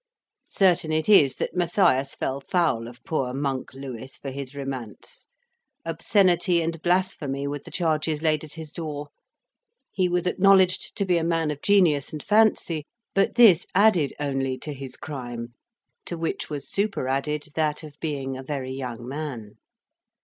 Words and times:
Certain 0.47 0.91
it 0.91 1.07
is, 1.07 1.35
that 1.35 1.55
Matthias 1.55 2.15
fell 2.15 2.39
foul 2.41 2.87
of 2.87 3.03
poor 3.03 3.35
"Monk" 3.35 3.75
Lewis 3.75 4.17
for 4.17 4.31
his 4.31 4.55
romance: 4.55 5.27
obscenity 5.85 6.59
and 6.59 6.81
blasphemy 6.81 7.45
were 7.45 7.59
the 7.59 7.69
charges 7.69 8.23
laid 8.23 8.43
at 8.43 8.53
his 8.53 8.71
door; 8.71 9.09
he 9.91 10.09
was 10.09 10.25
acknowledged 10.25 10.95
to 10.97 11.05
be 11.05 11.17
a 11.19 11.23
man 11.23 11.51
of 11.51 11.61
genius 11.61 12.11
and 12.11 12.23
fancy, 12.23 12.83
but 13.13 13.35
this 13.35 13.67
added 13.75 14.11
only 14.19 14.57
to 14.57 14.73
his 14.73 14.97
crime, 14.97 15.53
to 16.07 16.17
which 16.17 16.49
was 16.49 16.67
superadded 16.67 17.49
that 17.53 17.83
of 17.83 17.99
being 17.99 18.35
a 18.35 18.41
very 18.41 18.71
young 18.71 19.07
man. 19.07 19.57